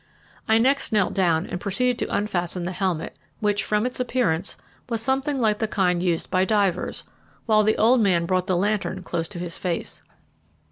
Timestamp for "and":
1.45-1.59